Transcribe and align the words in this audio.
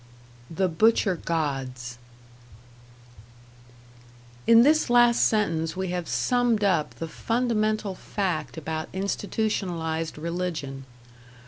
#The 0.49 0.67
Butcher 0.67 1.15
Gods# 1.23 1.99
In 4.47 4.63
this 4.63 4.89
last 4.89 5.23
sentence 5.27 5.77
we 5.77 5.89
have 5.89 6.07
summed 6.07 6.63
up 6.63 6.95
the 6.95 7.07
fundamental 7.07 7.93
fact 7.93 8.57
about 8.57 8.89
institutionalized 8.93 10.17
religion. 10.17 10.85